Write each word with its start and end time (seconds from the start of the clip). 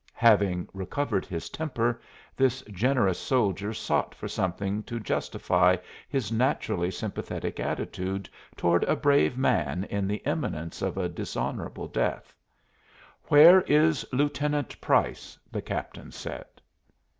Having 0.17 0.67
recovered 0.73 1.27
his 1.27 1.47
temper 1.47 2.01
this 2.35 2.63
generous 2.71 3.19
soldier 3.19 3.71
sought 3.71 4.15
for 4.15 4.27
something 4.27 4.81
to 4.81 4.99
justify 4.99 5.75
his 6.09 6.31
naturally 6.31 6.89
sympathetic 6.89 7.59
attitude 7.59 8.27
toward 8.57 8.83
a 8.85 8.95
brave 8.95 9.37
man 9.37 9.83
in 9.91 10.07
the 10.07 10.23
imminence 10.25 10.81
of 10.81 10.97
a 10.97 11.07
dishonorable 11.07 11.87
death. 11.87 12.33
"Where 13.27 13.61
is 13.67 14.03
Lieutenant 14.11 14.81
Price?" 14.81 15.37
the 15.51 15.61
captain 15.61 16.11
said. 16.11 16.45